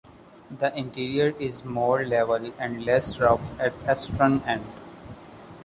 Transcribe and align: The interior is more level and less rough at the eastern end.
The 0.49 0.75
interior 0.75 1.35
is 1.37 1.63
more 1.63 2.03
level 2.03 2.51
and 2.57 2.83
less 2.83 3.19
rough 3.19 3.51
at 3.59 3.79
the 3.85 3.91
eastern 3.91 4.41
end. 4.47 4.65